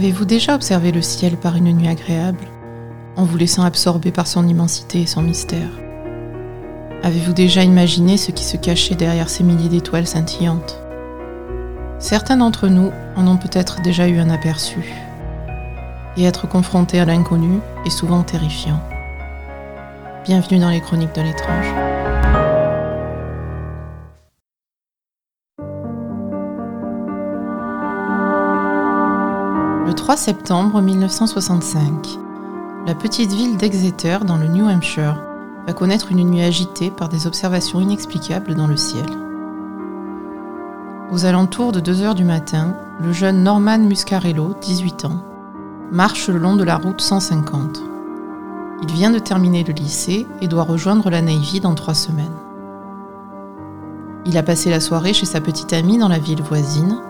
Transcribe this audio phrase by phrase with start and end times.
[0.00, 2.46] Avez-vous déjà observé le ciel par une nuit agréable,
[3.16, 5.68] en vous laissant absorber par son immensité et son mystère?
[7.02, 10.80] Avez-vous déjà imaginé ce qui se cachait derrière ces milliers d'étoiles scintillantes?
[11.98, 14.78] Certains d'entre nous en ont peut-être déjà eu un aperçu.
[16.16, 18.80] Et être confronté à l'inconnu est souvent terrifiant.
[20.24, 21.89] Bienvenue dans les chroniques de l'étrange.
[29.90, 32.16] Le 3 septembre 1965,
[32.86, 35.20] la petite ville d'Exeter dans le New Hampshire
[35.66, 39.06] va connaître une nuit agitée par des observations inexplicables dans le ciel.
[41.10, 45.24] Aux alentours de 2 heures du matin, le jeune Norman Muscarello, 18 ans,
[45.90, 47.82] marche le long de la route 150.
[48.82, 52.30] Il vient de terminer le lycée et doit rejoindre la Navy dans trois semaines.
[54.24, 57.00] Il a passé la soirée chez sa petite amie dans la ville voisine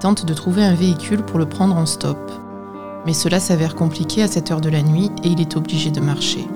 [0.00, 2.18] tente de trouver un véhicule pour le prendre en stop.
[3.06, 6.00] Mais cela s'avère compliqué à cette heure de la nuit et il est obligé de
[6.00, 6.46] marcher.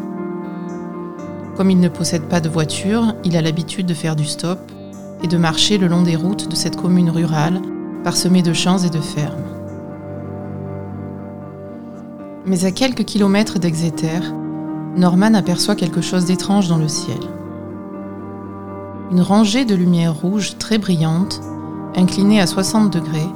[1.57, 4.59] Comme il ne possède pas de voiture, il a l'habitude de faire du stop
[5.23, 7.61] et de marcher le long des routes de cette commune rurale,
[8.03, 9.45] parsemée de champs et de fermes.
[12.47, 14.21] Mais à quelques kilomètres d'Exeter,
[14.97, 17.21] Norman aperçoit quelque chose d'étrange dans le ciel.
[19.11, 21.41] Une rangée de lumières rouges très brillantes
[21.97, 23.29] incliné à 60 degrés,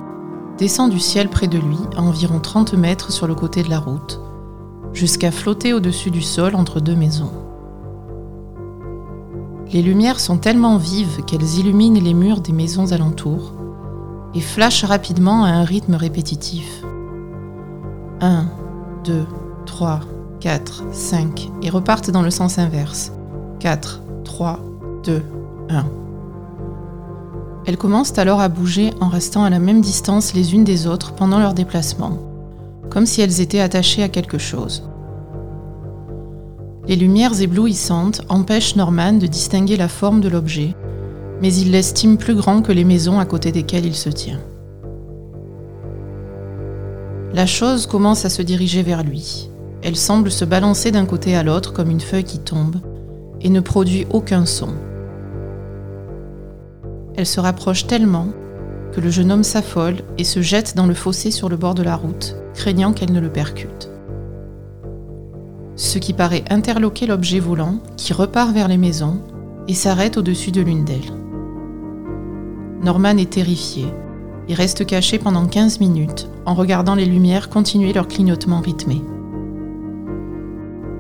[0.59, 3.79] descend du ciel près de lui à environ 30 mètres sur le côté de la
[3.79, 4.21] route,
[4.93, 7.31] jusqu'à flotter au-dessus du sol entre deux maisons.
[9.73, 13.53] Les lumières sont tellement vives qu'elles illuminent les murs des maisons alentours
[14.35, 16.83] et flashent rapidement à un rythme répétitif.
[18.21, 18.47] 1,
[19.05, 19.27] 2,
[19.67, 20.01] 3,
[20.41, 23.13] 4, 5 et repartent dans le sens inverse.
[23.61, 24.61] 4, 3,
[25.05, 25.23] 2,
[25.69, 25.85] 1.
[27.69, 31.13] Elles commencent alors à bouger en restant à la même distance les unes des autres
[31.13, 32.17] pendant leur déplacement,
[32.89, 34.89] comme si elles étaient attachées à quelque chose.
[36.87, 40.75] Les lumières éblouissantes empêchent Norman de distinguer la forme de l'objet,
[41.43, 44.41] mais il l'estime plus grand que les maisons à côté desquelles il se tient.
[47.35, 49.51] La chose commence à se diriger vers lui.
[49.83, 52.77] Elle semble se balancer d'un côté à l'autre comme une feuille qui tombe
[53.43, 54.71] et ne produit aucun son
[57.19, 58.29] elle se rapproche tellement
[58.93, 61.83] que le jeune homme s'affole et se jette dans le fossé sur le bord de
[61.83, 63.91] la route, craignant qu'elle ne le percute.
[65.75, 69.21] Ce qui paraît interloquer l'objet volant qui repart vers les maisons
[69.67, 71.13] et s'arrête au-dessus de l'une d'elles.
[72.85, 73.87] Norman est terrifié
[74.49, 79.03] et reste caché pendant 15 minutes en regardant les lumières continuer leur clignotement rythmé.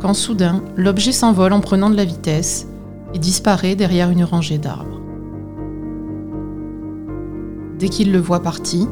[0.00, 2.66] Quand soudain, l'objet s'envole en prenant de la vitesse
[3.14, 4.87] et disparaît derrière une rangée d'arbres.
[7.78, 8.88] Dès qu'il le voit parti,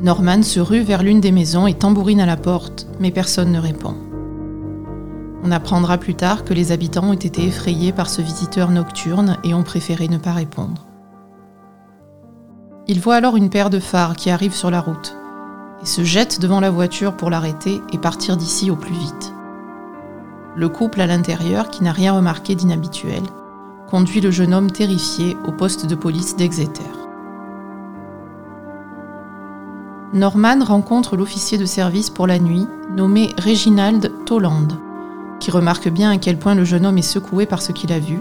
[0.00, 3.58] Norman se rue vers l'une des maisons et tambourine à la porte, mais personne ne
[3.58, 3.94] répond.
[5.44, 9.52] On apprendra plus tard que les habitants ont été effrayés par ce visiteur nocturne et
[9.54, 10.86] ont préféré ne pas répondre.
[12.88, 15.14] Il voit alors une paire de phares qui arrive sur la route
[15.82, 19.34] et se jette devant la voiture pour l'arrêter et partir d'ici au plus vite.
[20.56, 23.22] Le couple à l'intérieur, qui n'a rien remarqué d'inhabituel,
[23.90, 27.01] conduit le jeune homme terrifié au poste de police d'Exeter.
[30.14, 34.68] Norman rencontre l'officier de service pour la nuit, nommé Reginald Toland,
[35.40, 37.98] qui remarque bien à quel point le jeune homme est secoué par ce qu'il a
[37.98, 38.20] vu,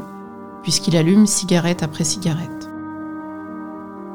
[0.63, 2.69] puisqu'il allume cigarette après cigarette.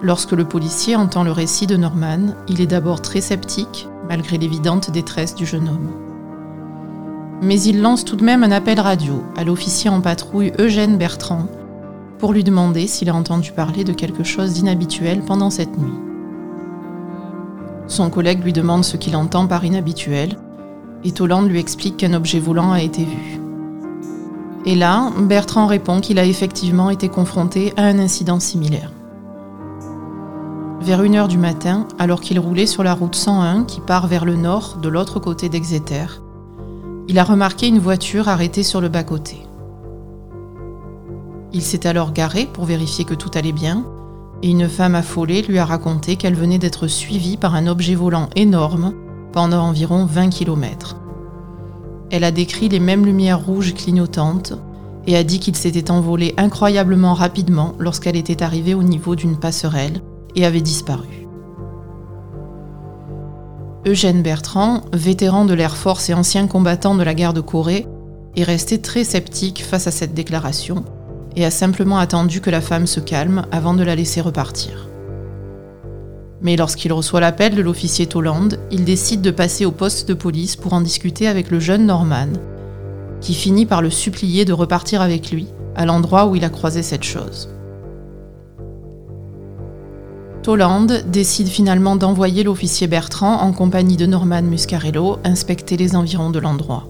[0.00, 4.90] Lorsque le policier entend le récit de Norman, il est d'abord très sceptique, malgré l'évidente
[4.90, 5.90] détresse du jeune homme.
[7.42, 11.46] Mais il lance tout de même un appel radio à l'officier en patrouille Eugène Bertrand
[12.18, 16.05] pour lui demander s'il a entendu parler de quelque chose d'inhabituel pendant cette nuit.
[17.88, 20.36] Son collègue lui demande ce qu'il entend par inhabituel,
[21.04, 23.40] et Toland lui explique qu'un objet volant a été vu.
[24.64, 28.90] Et là, Bertrand répond qu'il a effectivement été confronté à un incident similaire.
[30.80, 34.34] Vers 1h du matin, alors qu'il roulait sur la route 101 qui part vers le
[34.34, 36.06] nord de l'autre côté d'Exeter,
[37.08, 39.46] il a remarqué une voiture arrêtée sur le bas-côté.
[41.52, 43.84] Il s'est alors garé pour vérifier que tout allait bien
[44.42, 48.28] et une femme affolée lui a raconté qu'elle venait d'être suivie par un objet volant
[48.36, 48.94] énorme
[49.32, 50.96] pendant environ 20 km.
[52.10, 54.54] Elle a décrit les mêmes lumières rouges clignotantes
[55.06, 60.00] et a dit qu'il s'était envolé incroyablement rapidement lorsqu'elle était arrivée au niveau d'une passerelle
[60.34, 61.26] et avait disparu.
[63.86, 67.86] Eugène Bertrand, vétéran de l'Air Force et ancien combattant de la guerre de Corée,
[68.34, 70.84] est resté très sceptique face à cette déclaration
[71.36, 74.88] et a simplement attendu que la femme se calme avant de la laisser repartir.
[76.42, 80.56] Mais lorsqu'il reçoit l'appel de l'officier Toland, il décide de passer au poste de police
[80.56, 82.28] pour en discuter avec le jeune Norman,
[83.20, 86.82] qui finit par le supplier de repartir avec lui à l'endroit où il a croisé
[86.82, 87.50] cette chose.
[90.42, 96.38] Toland décide finalement d'envoyer l'officier Bertrand en compagnie de Norman Muscarello inspecter les environs de
[96.38, 96.86] l'endroit,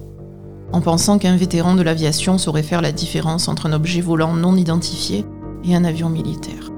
[0.73, 4.57] en pensant qu'un vétéran de l'aviation saurait faire la différence entre un objet volant non
[4.57, 5.25] identifié
[5.65, 6.71] et un avion militaire.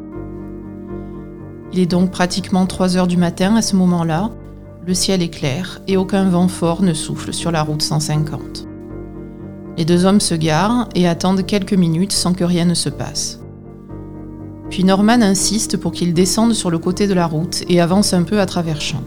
[1.72, 4.30] Il est donc pratiquement 3 heures du matin à ce moment-là,
[4.86, 8.66] le ciel est clair et aucun vent fort ne souffle sur la route 150.
[9.76, 13.40] Les deux hommes se garent et attendent quelques minutes sans que rien ne se passe.
[14.70, 18.22] Puis Norman insiste pour qu'il descende sur le côté de la route et avance un
[18.22, 19.04] peu à travers champs.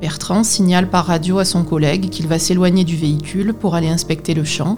[0.00, 4.34] Bertrand signale par radio à son collègue qu'il va s'éloigner du véhicule pour aller inspecter
[4.34, 4.76] le champ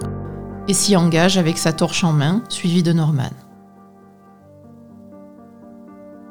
[0.69, 3.31] et s'y engage avec sa torche en main, suivi de Norman.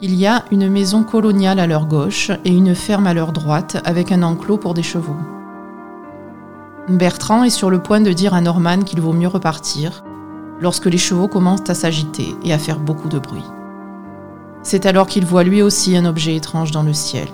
[0.00, 3.82] Il y a une maison coloniale à leur gauche et une ferme à leur droite
[3.84, 5.16] avec un enclos pour des chevaux.
[6.88, 10.04] Bertrand est sur le point de dire à Norman qu'il vaut mieux repartir
[10.60, 13.44] lorsque les chevaux commencent à s'agiter et à faire beaucoup de bruit.
[14.62, 17.28] C'est alors qu'il voit lui aussi un objet étrange dans le ciel,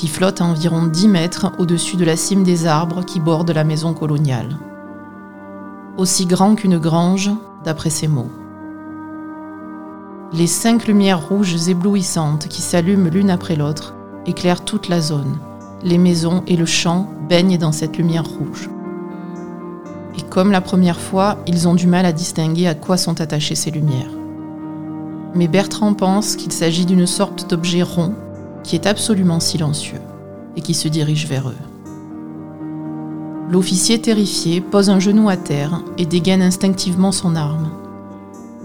[0.00, 3.64] qui flotte à environ 10 mètres au-dessus de la cime des arbres qui bordent la
[3.64, 4.56] maison coloniale.
[5.98, 7.30] Aussi grand qu'une grange,
[7.64, 8.30] d'après ses mots.
[10.32, 13.94] Les cinq lumières rouges éblouissantes qui s'allument l'une après l'autre
[14.24, 15.36] éclairent toute la zone.
[15.82, 18.70] Les maisons et le champ baignent dans cette lumière rouge.
[20.16, 23.54] Et comme la première fois, ils ont du mal à distinguer à quoi sont attachées
[23.54, 24.12] ces lumières.
[25.34, 28.14] Mais Bertrand pense qu'il s'agit d'une sorte d'objet rond
[28.62, 30.00] qui est absolument silencieux
[30.56, 31.56] et qui se dirige vers eux.
[33.50, 37.70] L'officier terrifié pose un genou à terre et dégaine instinctivement son arme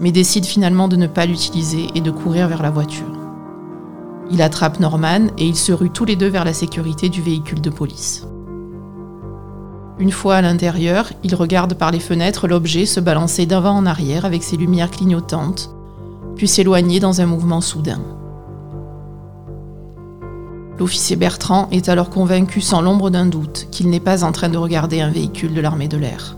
[0.00, 3.06] mais décide finalement de ne pas l'utiliser et de courir vers la voiture.
[4.30, 7.60] Il attrape Norman et ils se ruent tous les deux vers la sécurité du véhicule
[7.60, 8.26] de police.
[9.98, 14.26] Une fois à l'intérieur, il regarde par les fenêtres l'objet se balancer d'avant en arrière
[14.26, 15.70] avec ses lumières clignotantes,
[16.34, 18.00] puis s'éloigner dans un mouvement soudain.
[20.78, 24.58] L'officier Bertrand est alors convaincu sans l'ombre d'un doute qu'il n'est pas en train de
[24.58, 26.36] regarder un véhicule de l'armée de l'air.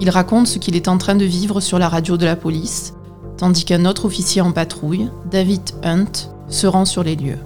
[0.00, 2.92] Il raconte ce qu'il est en train de vivre sur la radio de la police,
[3.38, 7.38] tandis qu'un autre officier en patrouille, David Hunt, se rend sur les lieux.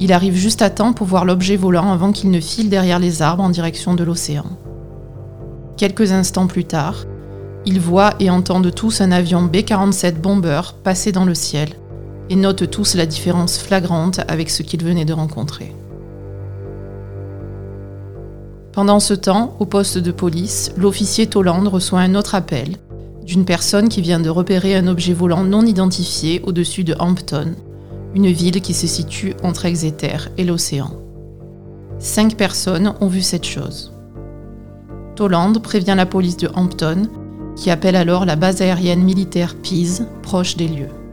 [0.00, 3.20] Il arrive juste à temps pour voir l'objet volant avant qu'il ne file derrière les
[3.20, 4.46] arbres en direction de l'océan.
[5.76, 7.04] Quelques instants plus tard,
[7.66, 11.70] ils voient et entendent tous un avion B-47 Bomber passer dans le ciel
[12.30, 15.72] et notent tous la différence flagrante avec ce qu'ils venaient de rencontrer.
[18.72, 22.76] Pendant ce temps, au poste de police, l'officier Toland reçoit un autre appel
[23.24, 27.54] d'une personne qui vient de repérer un objet volant non identifié au-dessus de Hampton,
[28.14, 30.90] une ville qui se situe entre Exeter et l'océan.
[31.98, 33.92] Cinq personnes ont vu cette chose.
[35.16, 37.08] Toland prévient la police de Hampton,
[37.56, 41.03] qui appelle alors la base aérienne militaire Pease, proche des lieux.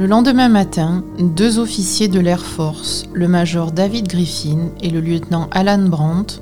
[0.00, 5.46] Le lendemain matin, deux officiers de l'Air Force, le major David Griffin et le lieutenant
[5.50, 6.40] Alan Brandt,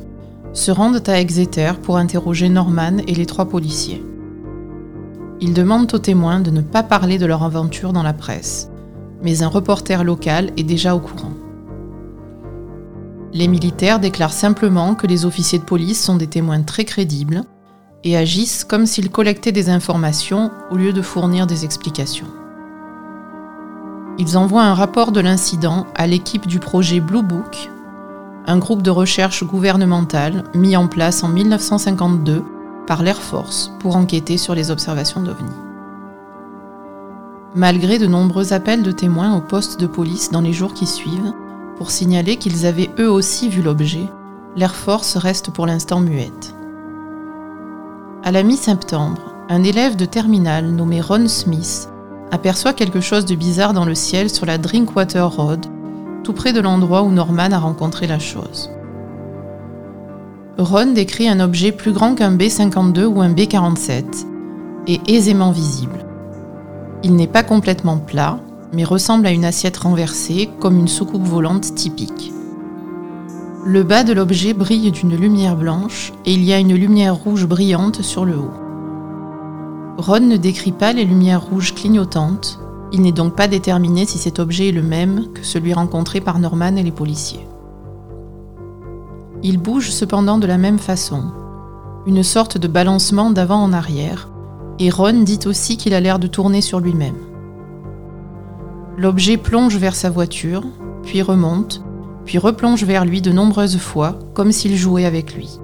[0.53, 4.01] se rendent à Exeter pour interroger Norman et les trois policiers.
[5.41, 8.71] Ils demandent aux témoins de ne pas parler de leur aventure dans la presse,
[9.25, 11.35] mais un reporter local est déjà au courant.
[13.33, 17.43] Les militaires déclarent simplement que les officiers de police sont des témoins très crédibles
[18.05, 22.38] et agissent comme s'ils collectaient des informations au lieu de fournir des explications.
[24.21, 27.71] Ils envoient un rapport de l'incident à l'équipe du projet Blue Book,
[28.49, 32.43] un groupe de recherche gouvernemental mis en place en 1952
[32.89, 35.53] par l'Air Force pour enquêter sur les observations d'OVNI.
[37.55, 41.33] Malgré de nombreux appels de témoins au poste de police dans les jours qui suivent,
[41.77, 44.09] pour signaler qu'ils avaient eux aussi vu l'objet,
[44.57, 46.57] l'Air Force reste pour l'instant muette.
[48.25, 51.89] À la mi-septembre, un élève de terminale nommé Ron Smith
[52.31, 55.67] aperçoit quelque chose de bizarre dans le ciel sur la Drinkwater Road,
[56.25, 58.71] tout près de l'endroit où Norman a rencontré la chose.
[60.59, 64.27] Ron décrit un objet plus grand qu'un B-52 ou un B-47
[64.89, 66.05] et aisément visible.
[67.05, 68.41] Il n'est pas complètement plat,
[68.73, 72.33] mais ressemble à une assiette renversée comme une soucoupe volante typique.
[73.65, 77.47] Le bas de l'objet brille d'une lumière blanche et il y a une lumière rouge
[77.47, 78.68] brillante sur le haut.
[79.99, 82.61] Ron ne décrit pas les lumières rouges clignotantes,
[82.93, 86.39] il n'est donc pas déterminé si cet objet est le même que celui rencontré par
[86.39, 87.45] Norman et les policiers.
[89.43, 91.25] Il bouge cependant de la même façon,
[92.07, 94.31] une sorte de balancement d'avant en arrière,
[94.79, 97.19] et Ron dit aussi qu'il a l'air de tourner sur lui-même.
[98.97, 100.63] L'objet plonge vers sa voiture,
[101.03, 101.83] puis remonte,
[102.25, 105.59] puis replonge vers lui de nombreuses fois, comme s'il jouait avec lui.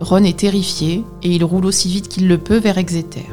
[0.00, 3.28] Ron est terrifié et il roule aussi vite qu'il le peut vers Exeter.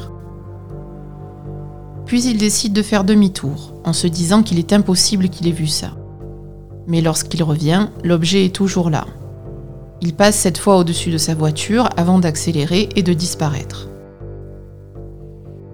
[2.05, 5.67] Puis il décide de faire demi-tour, en se disant qu'il est impossible qu'il ait vu
[5.67, 5.91] ça.
[6.87, 9.05] Mais lorsqu'il revient, l'objet est toujours là.
[10.01, 13.89] Il passe cette fois au-dessus de sa voiture avant d'accélérer et de disparaître.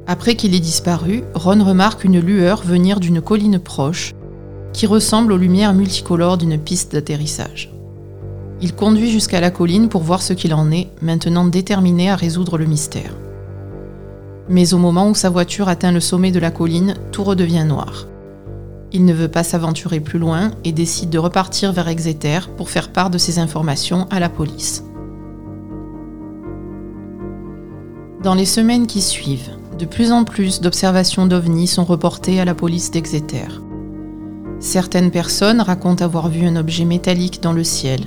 [0.08, 4.14] Après qu'il ait disparu, Ron remarque une lueur venir d'une colline proche,
[4.74, 7.75] qui ressemble aux lumières multicolores d'une piste d'atterrissage.
[8.62, 12.58] Il conduit jusqu'à la colline pour voir ce qu'il en est, maintenant déterminé à résoudre
[12.58, 13.14] le mystère.
[14.48, 18.08] Mais au moment où sa voiture atteint le sommet de la colline, tout redevient noir.
[18.94, 22.92] Il ne veut pas s'aventurer plus loin et décide de repartir vers Exeter pour faire
[22.92, 24.84] part de ses informations à la police.
[28.24, 32.56] Dans les semaines qui suivent, de plus en plus d'observations d'ovnis sont reportées à la
[32.56, 33.48] police d'Exeter.
[34.60, 38.00] Certaines personnes racontent avoir vu un objet métallique dans le ciel,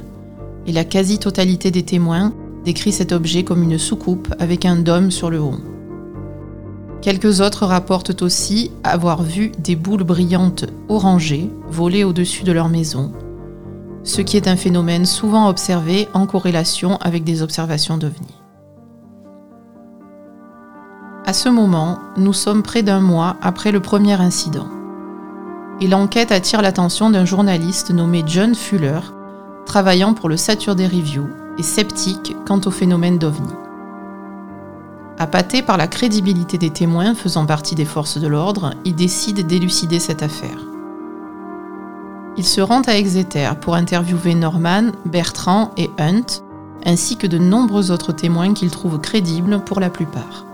[0.69, 2.33] et la quasi-totalité des témoins
[2.63, 5.57] décrit cet objet comme une soucoupe avec un dôme sur le haut.
[7.01, 13.13] Quelques autres rapportent aussi avoir vu des boules brillantes orangées voler au-dessus de leur maison,
[14.05, 18.37] ce qui est un phénomène souvent observé en corrélation avec des observations d'ovnis.
[21.25, 24.69] À ce moment, nous sommes près d'un mois après le premier incident.
[25.81, 29.01] Et l'enquête attire l'attention d'un journaliste nommé John Fuller,
[29.69, 33.53] travaillant pour le Saturday Review et sceptique quant au phénomène d'OVNI.
[35.19, 40.01] Appâté par la crédibilité des témoins faisant partie des forces de l'ordre, il décide d'élucider
[40.01, 40.59] cette affaire.
[42.39, 46.43] Il se rend à Exeter pour interviewer Norman, Bertrand et Hunt,
[46.87, 50.47] ainsi que de nombreux autres témoins qu'il trouve crédibles pour la plupart.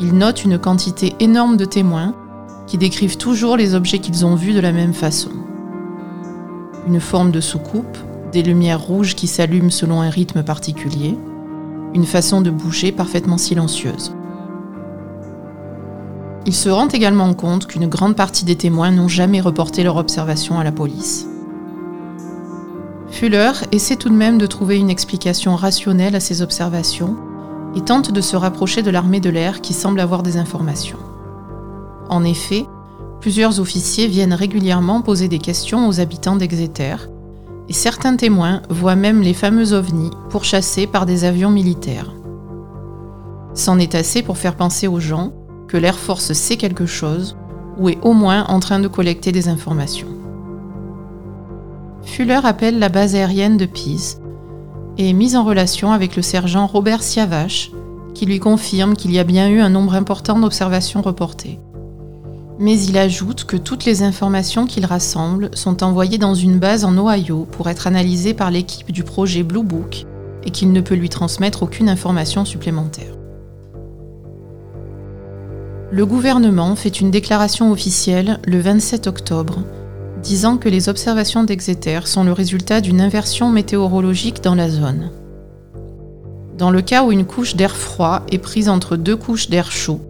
[0.00, 2.12] Il note une quantité énorme de témoins
[2.66, 5.30] qui décrivent toujours les objets qu'ils ont vus de la même façon.
[6.86, 7.96] Une forme de soucoupe,
[8.32, 11.16] des lumières rouges qui s'allument selon un rythme particulier,
[11.94, 14.14] une façon de bouger parfaitement silencieuse.
[16.46, 20.58] Il se rend également compte qu'une grande partie des témoins n'ont jamais reporté leur observation
[20.58, 21.26] à la police.
[23.08, 27.16] Fuller essaie tout de même de trouver une explication rationnelle à ces observations
[27.76, 30.98] et tente de se rapprocher de l'armée de l'air qui semble avoir des informations.
[32.10, 32.66] En effet,
[33.24, 36.96] plusieurs officiers viennent régulièrement poser des questions aux habitants d'Exeter,
[37.70, 42.12] et certains témoins voient même les fameux ovnis pourchassés par des avions militaires.
[43.54, 45.32] C'en est assez pour faire penser aux gens
[45.68, 47.34] que l'Air Force sait quelque chose
[47.78, 50.08] ou est au moins en train de collecter des informations.
[52.02, 54.20] Fuller appelle la base aérienne de Pise
[54.98, 57.70] et est mis en relation avec le sergent Robert Siavache,
[58.12, 61.58] qui lui confirme qu'il y a bien eu un nombre important d'observations reportées.
[62.58, 66.96] Mais il ajoute que toutes les informations qu'il rassemble sont envoyées dans une base en
[66.96, 70.06] Ohio pour être analysées par l'équipe du projet Blue Book
[70.44, 73.14] et qu'il ne peut lui transmettre aucune information supplémentaire.
[75.90, 79.62] Le gouvernement fait une déclaration officielle le 27 octobre
[80.22, 85.10] disant que les observations d'Exeter sont le résultat d'une inversion météorologique dans la zone.
[86.56, 90.00] Dans le cas où une couche d'air froid est prise entre deux couches d'air chaud,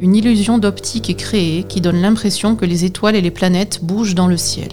[0.00, 4.14] une illusion d'optique est créée qui donne l'impression que les étoiles et les planètes bougent
[4.14, 4.70] dans le ciel.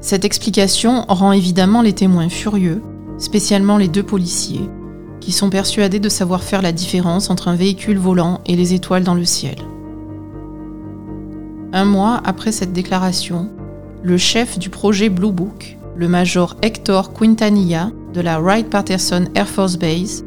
[0.00, 2.82] Cette explication rend évidemment les témoins furieux,
[3.18, 4.68] spécialement les deux policiers,
[5.20, 9.04] qui sont persuadés de savoir faire la différence entre un véhicule volant et les étoiles
[9.04, 9.56] dans le ciel.
[11.72, 13.50] Un mois après cette déclaration,
[14.02, 19.76] le chef du projet Blue Book, le major Hector Quintanilla de la Wright-Patterson Air Force
[19.76, 20.24] Base,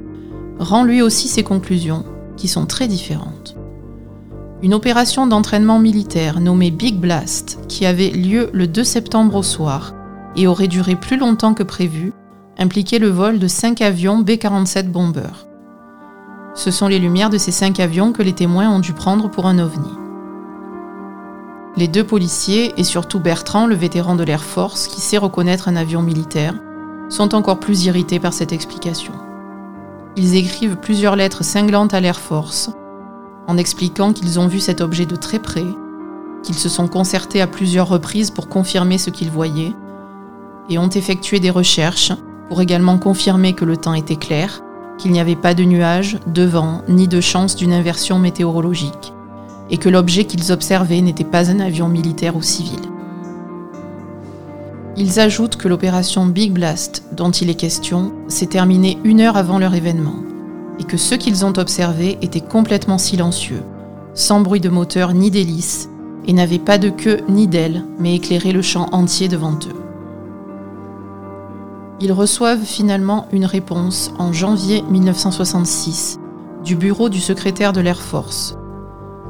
[0.59, 2.05] rend lui aussi ses conclusions,
[2.47, 3.55] sont très différentes.
[4.61, 9.93] Une opération d'entraînement militaire nommée Big Blast, qui avait lieu le 2 septembre au soir
[10.35, 12.13] et aurait duré plus longtemps que prévu,
[12.57, 15.47] impliquait le vol de 5 avions B-47 Bomber.
[16.53, 19.47] Ce sont les lumières de ces 5 avions que les témoins ont dû prendre pour
[19.47, 19.89] un ovni.
[21.77, 25.77] Les deux policiers, et surtout Bertrand, le vétéran de l'Air Force, qui sait reconnaître un
[25.77, 26.53] avion militaire,
[27.09, 29.13] sont encore plus irrités par cette explication.
[30.15, 32.69] Ils écrivent plusieurs lettres cinglantes à l'Air Force,
[33.47, 35.65] en expliquant qu'ils ont vu cet objet de très près,
[36.43, 39.73] qu'ils se sont concertés à plusieurs reprises pour confirmer ce qu'ils voyaient,
[40.69, 42.13] et ont effectué des recherches
[42.49, 44.61] pour également confirmer que le temps était clair,
[44.97, 49.13] qu'il n'y avait pas de nuages, de vent, ni de chance d'une inversion météorologique
[49.71, 52.81] et que l'objet qu'ils observaient n'était pas un avion militaire ou civil.
[54.97, 59.57] Ils ajoutent que l'opération Big Blast, dont il est question, s'est terminée une heure avant
[59.57, 60.17] leur événement,
[60.79, 63.63] et que ceux qu'ils ont observés étaient complètement silencieux,
[64.13, 65.89] sans bruit de moteur ni d'hélice,
[66.27, 69.81] et n'avaient pas de queue ni d'aile, mais éclairaient le champ entier devant eux.
[72.01, 76.19] Ils reçoivent finalement une réponse en janvier 1966
[76.65, 78.57] du bureau du secrétaire de l'Air Force,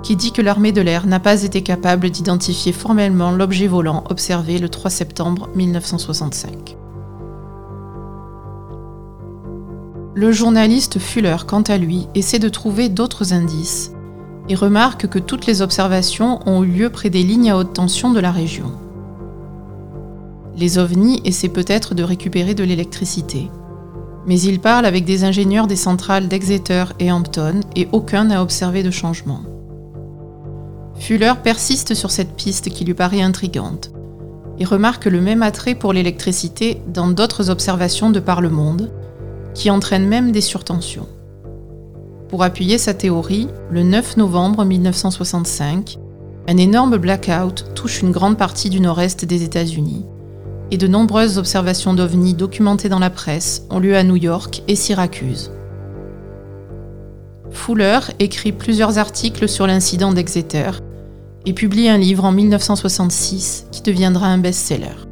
[0.04, 4.58] qui dit que l'armée de l'air n'a pas été capable d'identifier formellement l'objet volant observé
[4.58, 6.78] le 3 septembre 1965.
[10.14, 13.92] Le journaliste Fuller, quant à lui, essaie de trouver d'autres indices
[14.50, 18.12] et remarque que toutes les observations ont eu lieu près des lignes à haute tension
[18.12, 18.72] de la région.
[20.58, 23.50] Les ovnis essaient peut-être de récupérer de l'électricité,
[24.28, 28.84] mais il parle avec des ingénieurs des centrales d'Exeter et Hampton et aucun n'a observé
[28.84, 29.42] de changement.
[31.02, 33.92] Fuller persiste sur cette piste qui lui paraît intrigante
[34.60, 38.92] et remarque le même attrait pour l'électricité dans d'autres observations de par le monde,
[39.56, 41.08] qui entraînent même des surtensions.
[42.30, 45.98] Pour appuyer sa théorie, le 9 novembre 1965,
[46.48, 50.06] un énorme blackout touche une grande partie du nord-est des États-Unis,
[50.70, 54.76] et de nombreuses observations d'ovnis documentées dans la presse ont lieu à New York et
[54.76, 55.52] Syracuse.
[57.50, 60.70] Fuller écrit plusieurs articles sur l'incident d'Exeter
[61.46, 65.08] et publie un livre en 1966 qui deviendra un best-seller.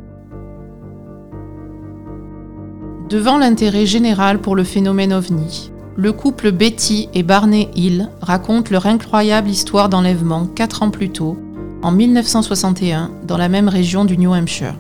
[3.10, 8.86] Devant l'intérêt général pour le phénomène ovni, le couple Betty et Barney Hill racontent leur
[8.86, 11.38] incroyable histoire d'enlèvement quatre ans plus tôt,
[11.82, 14.76] en 1961, dans la même région du New Hampshire.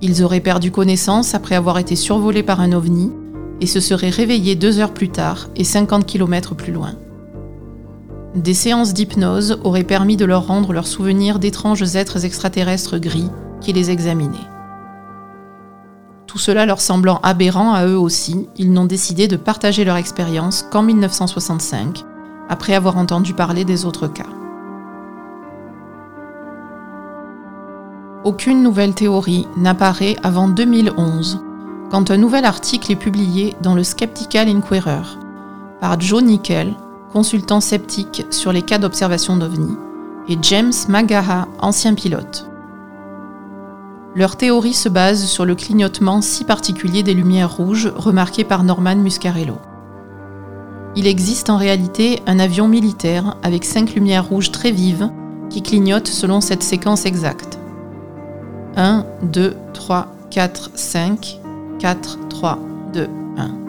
[0.00, 3.10] Ils auraient perdu connaissance après avoir été survolés par un ovni
[3.60, 6.94] et se seraient réveillés deux heures plus tard et 50 km plus loin.
[8.36, 13.30] Des séances d'hypnose auraient permis de leur rendre leurs souvenirs d'étranges êtres extraterrestres gris
[13.62, 14.36] qui les examinaient.
[16.26, 20.66] Tout cela leur semblant aberrant à eux aussi, ils n'ont décidé de partager leur expérience
[20.70, 22.04] qu'en 1965,
[22.50, 24.28] après avoir entendu parler des autres cas.
[28.22, 31.40] Aucune nouvelle théorie n'apparaît avant 2011,
[31.90, 35.16] quand un nouvel article est publié dans le Skeptical Inquirer
[35.80, 36.74] par Joe Nickel,
[37.12, 39.76] consultant sceptique sur les cas d'observation d'OVNI,
[40.28, 42.48] et James Magaha, ancien pilote.
[44.14, 48.96] Leur théorie se base sur le clignotement si particulier des lumières rouges remarquées par Norman
[48.96, 49.56] Muscarello.
[50.96, 55.10] Il existe en réalité un avion militaire avec cinq lumières rouges très vives
[55.50, 57.58] qui clignotent selon cette séquence exacte.
[58.76, 61.40] 1, 2, 3, 4, 5,
[61.78, 62.58] 4, 3,
[62.94, 63.65] 2, 1.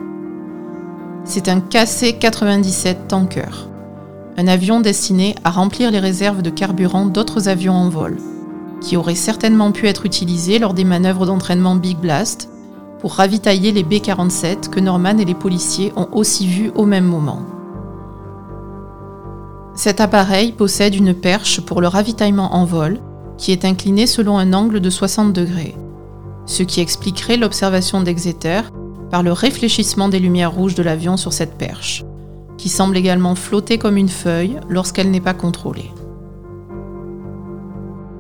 [1.30, 3.68] C'est un KC-97 Tanker,
[4.38, 8.16] un avion destiné à remplir les réserves de carburant d'autres avions en vol
[8.80, 12.50] qui aurait certainement pu être utilisé lors des manœuvres d'entraînement Big Blast
[13.00, 17.42] pour ravitailler les B-47 que Norman et les policiers ont aussi vus au même moment.
[19.76, 23.02] Cet appareil possède une perche pour le ravitaillement en vol
[23.38, 25.76] qui est inclinée selon un angle de 60 degrés,
[26.46, 28.62] ce qui expliquerait l'observation d'Exeter
[29.10, 32.04] par le réfléchissement des lumières rouges de l'avion sur cette perche,
[32.58, 35.92] qui semble également flotter comme une feuille lorsqu'elle n'est pas contrôlée.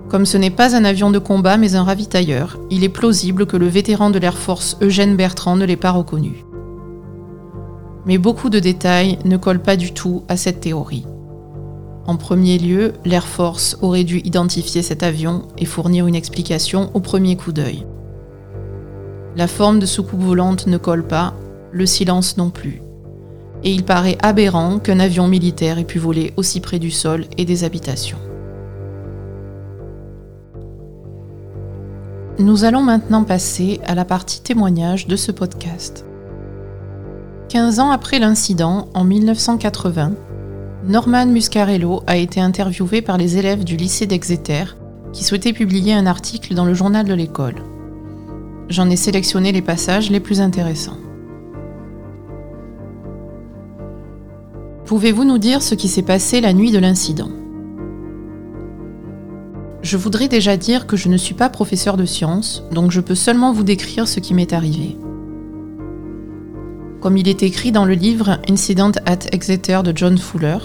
[0.09, 3.57] Comme ce n'est pas un avion de combat mais un ravitailleur, il est plausible que
[3.57, 6.45] le vétéran de l'Air Force Eugène Bertrand ne l'ait pas reconnu.
[8.05, 11.05] Mais beaucoup de détails ne collent pas du tout à cette théorie.
[12.05, 17.01] En premier lieu, l'Air Force aurait dû identifier cet avion et fournir une explication au
[17.01, 17.85] premier coup d'œil.
[19.37, 21.35] La forme de soucoupe volante ne colle pas,
[21.71, 22.81] le silence non plus.
[23.63, 27.45] Et il paraît aberrant qu'un avion militaire ait pu voler aussi près du sol et
[27.45, 28.17] des habitations.
[32.39, 36.03] Nous allons maintenant passer à la partie témoignage de ce podcast.
[37.49, 40.13] 15 ans après l'incident, en 1980,
[40.87, 44.63] Norman Muscarello a été interviewé par les élèves du lycée d'Exeter
[45.13, 47.61] qui souhaitaient publier un article dans le journal de l'école.
[48.69, 50.97] J'en ai sélectionné les passages les plus intéressants.
[54.85, 57.29] Pouvez-vous nous dire ce qui s'est passé la nuit de l'incident?
[59.81, 63.15] Je voudrais déjà dire que je ne suis pas professeur de sciences, donc je peux
[63.15, 64.97] seulement vous décrire ce qui m'est arrivé.
[66.99, 70.57] Comme il est écrit dans le livre Incident at Exeter de John Fuller,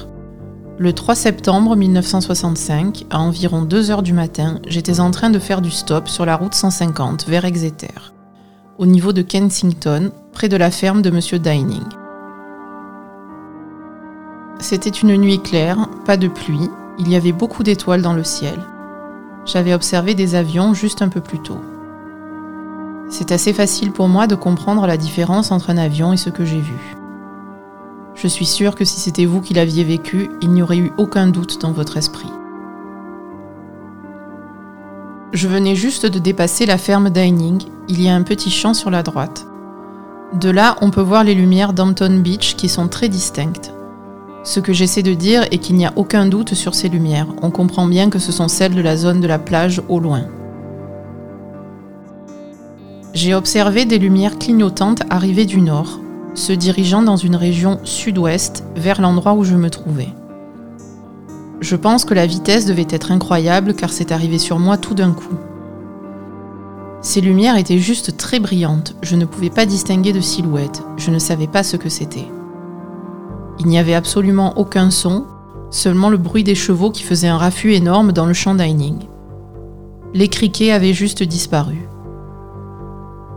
[0.78, 5.60] le 3 septembre 1965, à environ 2 heures du matin, j'étais en train de faire
[5.60, 8.12] du stop sur la route 150 vers Exeter,
[8.78, 11.38] au niveau de Kensington, près de la ferme de M.
[11.40, 11.84] Dining.
[14.60, 18.58] C'était une nuit claire, pas de pluie, il y avait beaucoup d'étoiles dans le ciel.
[19.44, 21.60] J'avais observé des avions juste un peu plus tôt.
[23.08, 26.44] C'est assez facile pour moi de comprendre la différence entre un avion et ce que
[26.44, 26.96] j'ai vu.
[28.14, 31.26] Je suis sûre que si c'était vous qui l'aviez vécu, il n'y aurait eu aucun
[31.28, 32.30] doute dans votre esprit.
[35.32, 38.90] Je venais juste de dépasser la ferme Dining, il y a un petit champ sur
[38.90, 39.46] la droite.
[40.34, 43.72] De là, on peut voir les lumières d'Hampton Beach qui sont très distinctes.
[44.44, 47.50] Ce que j'essaie de dire est qu'il n'y a aucun doute sur ces lumières, on
[47.50, 50.26] comprend bien que ce sont celles de la zone de la plage au loin.
[53.14, 56.00] J'ai observé des lumières clignotantes arriver du nord,
[56.34, 60.08] se dirigeant dans une région sud-ouest vers l'endroit où je me trouvais.
[61.60, 65.12] Je pense que la vitesse devait être incroyable car c'est arrivé sur moi tout d'un
[65.12, 65.36] coup.
[67.02, 71.18] Ces lumières étaient juste très brillantes, je ne pouvais pas distinguer de silhouette, je ne
[71.18, 72.28] savais pas ce que c'était.
[73.58, 75.26] Il n'y avait absolument aucun son,
[75.70, 79.06] seulement le bruit des chevaux qui faisaient un raffut énorme dans le champ dining.
[80.14, 81.88] Les criquets avaient juste disparu.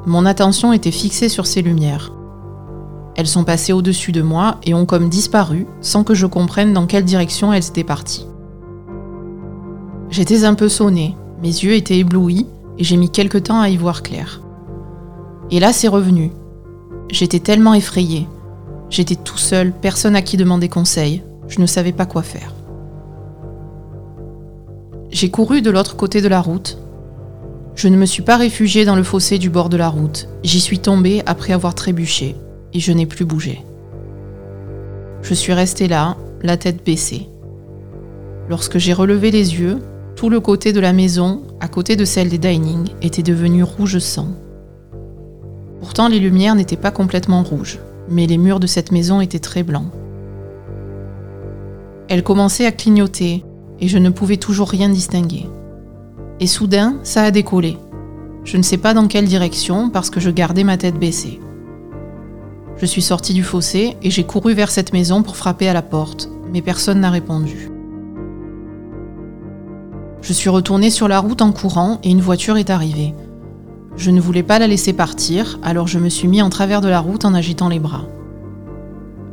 [0.06, 2.15] Mon attention était fixée sur ces lumières.
[3.16, 6.86] Elles sont passées au-dessus de moi et ont comme disparu sans que je comprenne dans
[6.86, 8.28] quelle direction elles étaient parties.
[10.10, 12.46] J'étais un peu sonnée, mes yeux étaient éblouis
[12.78, 14.42] et j'ai mis quelque temps à y voir clair.
[15.50, 16.32] Et là, c'est revenu.
[17.10, 18.28] J'étais tellement effrayée.
[18.90, 21.24] J'étais tout seul, personne à qui demander conseil.
[21.48, 22.54] Je ne savais pas quoi faire.
[25.10, 26.78] J'ai couru de l'autre côté de la route.
[27.76, 30.28] Je ne me suis pas réfugiée dans le fossé du bord de la route.
[30.44, 32.36] J'y suis tombée après avoir trébuché
[32.76, 33.64] et je n'ai plus bougé.
[35.22, 37.30] Je suis restée là, la tête baissée.
[38.50, 39.80] Lorsque j'ai relevé les yeux,
[40.16, 43.98] tout le côté de la maison, à côté de celle des dining, était devenu rouge
[44.00, 44.28] sang.
[45.80, 49.64] Pourtant, les lumières n'étaient pas complètement rouges, mais les murs de cette maison étaient très
[49.64, 49.92] blancs.
[52.10, 53.44] Elle commençait à clignoter,
[53.80, 55.48] et je ne pouvais toujours rien distinguer.
[56.42, 57.78] Et soudain, ça a décollé.
[58.44, 61.40] Je ne sais pas dans quelle direction parce que je gardais ma tête baissée.
[62.78, 65.82] Je suis sortie du fossé et j'ai couru vers cette maison pour frapper à la
[65.82, 67.70] porte, mais personne n'a répondu.
[70.22, 73.14] Je suis retournée sur la route en courant et une voiture est arrivée.
[73.96, 76.90] Je ne voulais pas la laisser partir, alors je me suis mis en travers de
[76.90, 78.06] la route en agitant les bras.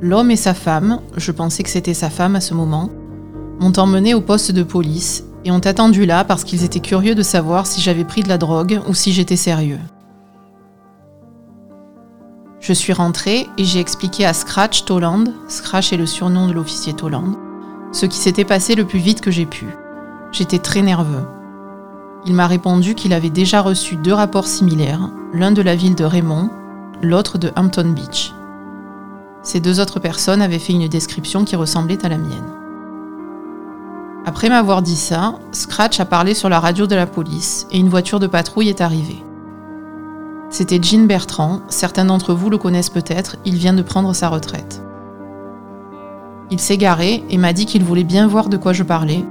[0.01, 2.91] L'homme et sa femme, je pensais que c'était sa femme à ce moment,
[3.59, 7.23] m'ont emmené au poste de police et ont attendu là parce qu'ils étaient curieux de
[7.23, 9.81] savoir si j'avais pris de la drogue ou si j'étais sérieux.
[12.63, 16.93] Je suis rentrée et j'ai expliqué à Scratch Toland, Scratch est le surnom de l'officier
[16.93, 17.35] Toland,
[17.91, 19.67] ce qui s'était passé le plus vite que j'ai pu.
[20.31, 21.27] J'étais très nerveux.
[22.25, 26.05] Il m'a répondu qu'il avait déjà reçu deux rapports similaires, l'un de la ville de
[26.05, 26.51] Raymond,
[27.03, 28.33] l'autre de Hampton Beach.
[29.43, 32.53] Ces deux autres personnes avaient fait une description qui ressemblait à la mienne.
[34.25, 37.89] Après m'avoir dit ça, Scratch a parlé sur la radio de la police et une
[37.89, 39.25] voiture de patrouille est arrivée.
[40.53, 44.83] C'était Jean Bertrand, certains d'entre vous le connaissent peut-être, il vient de prendre sa retraite.
[46.51, 49.25] Il s'est garé et m'a dit qu'il voulait bien voir de quoi je parlais,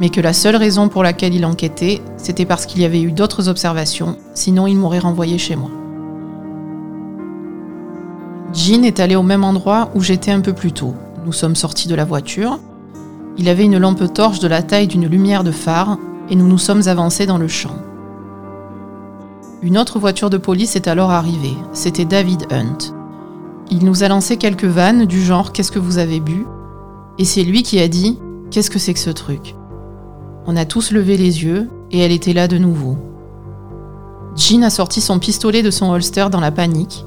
[0.00, 3.10] mais que la seule raison pour laquelle il enquêtait, c'était parce qu'il y avait eu
[3.10, 5.72] d'autres observations, sinon il m'aurait renvoyé chez moi.
[8.52, 10.94] Jean est allé au même endroit où j'étais un peu plus tôt.
[11.26, 12.60] Nous sommes sortis de la voiture.
[13.38, 15.98] Il avait une lampe torche de la taille d'une lumière de phare
[16.30, 17.74] et nous nous sommes avancés dans le champ.
[19.64, 21.56] Une autre voiture de police est alors arrivée.
[21.72, 22.92] C'était David Hunt.
[23.70, 26.46] Il nous a lancé quelques vannes du genre Qu'est-ce que vous avez bu?
[27.18, 28.18] Et c'est lui qui a dit
[28.50, 29.56] Qu'est-ce que c'est que ce truc?
[30.44, 32.98] On a tous levé les yeux et elle était là de nouveau.
[34.36, 37.06] Jean a sorti son pistolet de son holster dans la panique.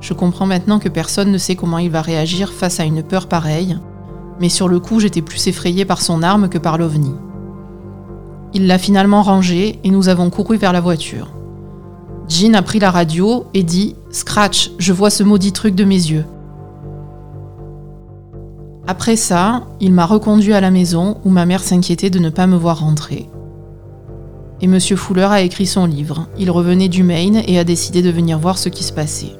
[0.00, 3.28] Je comprends maintenant que personne ne sait comment il va réagir face à une peur
[3.28, 3.78] pareille,
[4.40, 7.14] mais sur le coup j'étais plus effrayée par son arme que par l'ovni.
[8.54, 11.30] Il l'a finalement rangée et nous avons couru vers la voiture.
[12.32, 15.96] Jean a pris la radio et dit Scratch, je vois ce maudit truc de mes
[15.96, 16.24] yeux.
[18.86, 22.46] Après ça, il m'a reconduit à la maison où ma mère s'inquiétait de ne pas
[22.46, 23.28] me voir rentrer.
[24.62, 24.80] Et M.
[24.80, 26.26] Fuller a écrit son livre.
[26.38, 29.36] Il revenait du Maine et a décidé de venir voir ce qui se passait.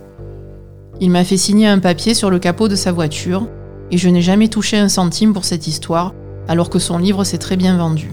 [1.00, 3.48] Il m'a fait signer un papier sur le capot de sa voiture
[3.90, 6.12] et je n'ai jamais touché un centime pour cette histoire
[6.46, 8.12] alors que son livre s'est très bien vendu.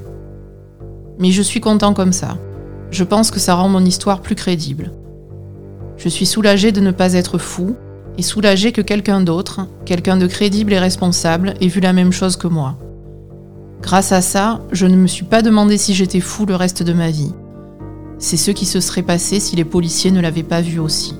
[1.20, 2.38] Mais je suis content comme ça.
[2.91, 4.91] Je pense que ça rend mon histoire plus crédible.
[5.97, 7.75] Je suis soulagée de ne pas être fou
[8.17, 12.36] et soulagée que quelqu'un d'autre, quelqu'un de crédible et responsable, ait vu la même chose
[12.36, 12.78] que moi.
[13.82, 16.93] Grâce à ça, je ne me suis pas demandé si j'étais fou le reste de
[16.93, 17.34] ma vie.
[18.17, 21.15] C'est ce qui se serait passé si les policiers ne l'avaient pas vu aussi.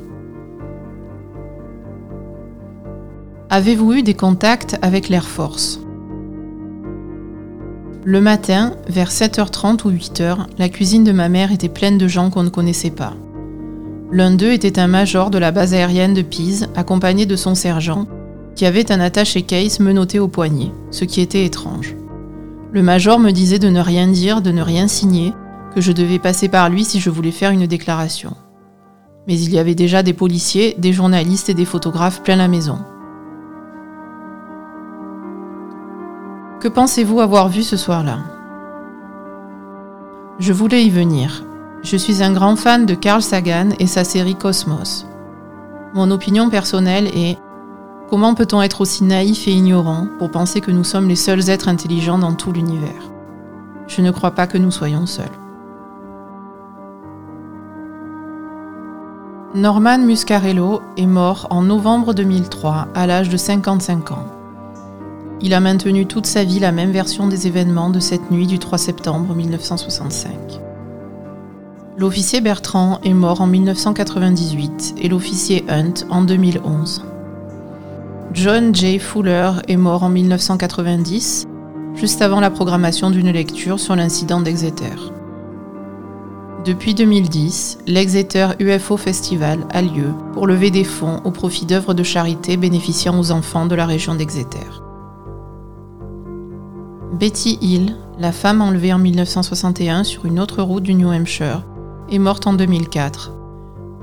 [3.50, 5.80] Avez-vous eu des contacts avec l'Air Force?
[8.10, 12.32] Le matin, vers 7h30 ou 8h, la cuisine de ma mère était pleine de gens
[12.32, 13.14] qu'on ne connaissait pas.
[14.12, 18.08] L'un d'eux était un major de la base aérienne de Pise, accompagné de son sergent,
[18.56, 21.96] qui avait un attaché case menotté au poignet, ce qui était étrange.
[22.72, 25.32] Le major me disait de ne rien dire, de ne rien signer,
[25.76, 28.34] que je devais passer par lui si je voulais faire une déclaration.
[29.28, 32.80] Mais il y avait déjà des policiers, des journalistes et des photographes plein la maison.
[36.60, 38.18] Que pensez-vous avoir vu ce soir-là?
[40.40, 41.46] Je voulais y venir.
[41.84, 45.06] Je suis un grand fan de Carl Sagan et sa série Cosmos.
[45.94, 47.38] Mon opinion personnelle est
[48.10, 51.70] Comment peut-on être aussi naïf et ignorant pour penser que nous sommes les seuls êtres
[51.70, 53.10] intelligents dans tout l'univers?
[53.88, 55.28] Je ne crois pas que nous soyons seuls.
[59.56, 64.39] Norman Muscarello est mort en novembre 2003 à l'âge de 55 ans.
[65.42, 68.60] Il a maintenu toute sa vie la même version des événements de cette nuit du
[68.60, 70.34] 3 septembre 1965.
[71.98, 77.06] L'officier Bertrand est mort en 1998 et l'officier Hunt en 2011.
[78.34, 79.00] John J.
[79.00, 81.48] Fuller est mort en 1990,
[81.96, 84.96] juste avant la programmation d'une lecture sur l'incident d'Exeter.
[86.66, 92.04] Depuis 2010, l'Exeter UFO Festival a lieu pour lever des fonds au profit d'œuvres de
[92.04, 94.68] charité bénéficiant aux enfants de la région d'Exeter.
[97.20, 101.66] Betty Hill, la femme enlevée en 1961 sur une autre route du New Hampshire,
[102.10, 103.34] est morte en 2004.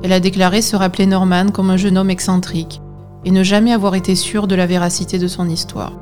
[0.03, 2.83] Elle a déclaré se rappeler Norman comme un jeune homme excentrique
[3.25, 5.95] et ne jamais avoir été sûre de la véracité de son histoire.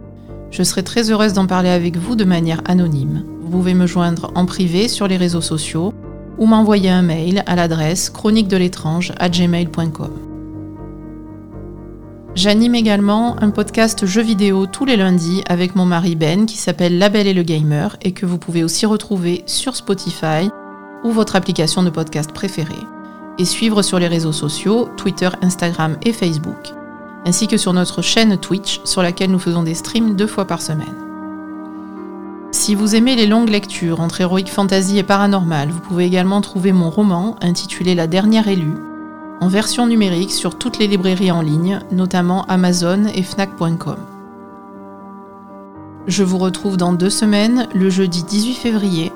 [0.49, 3.23] je serai très heureuse d'en parler avec vous de manière anonyme.
[3.41, 5.93] Vous pouvez me joindre en privé sur les réseaux sociaux
[6.37, 10.11] ou m'envoyer un mail à l'adresse chronique de l'étrange à gmail.com.
[12.37, 16.99] J'anime également un podcast jeux vidéo tous les lundis avec mon mari Ben qui s'appelle
[16.99, 20.51] La Belle et le Gamer et que vous pouvez aussi retrouver sur Spotify
[21.03, 22.75] ou votre application de podcast préférée
[23.39, 26.73] et suivre sur les réseaux sociaux Twitter, Instagram et Facebook,
[27.25, 30.61] ainsi que sur notre chaîne Twitch sur laquelle nous faisons des streams deux fois par
[30.61, 31.06] semaine.
[32.51, 36.71] Si vous aimez les longues lectures entre héroïque fantasy et paranormal, vous pouvez également trouver
[36.71, 38.75] mon roman intitulé La dernière élue
[39.39, 43.97] en version numérique sur toutes les librairies en ligne, notamment Amazon et Fnac.com.
[46.07, 49.11] Je vous retrouve dans deux semaines, le jeudi 18 février,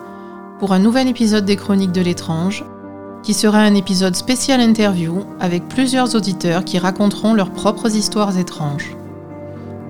[0.60, 2.66] pour un nouvel épisode des Chroniques de l'étrange,
[3.24, 8.96] qui sera un épisode spécial interview avec plusieurs auditeurs qui raconteront leurs propres histoires étranges.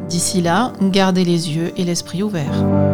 [0.10, 2.91] D'ici là, gardez les yeux et l'esprit ouverts.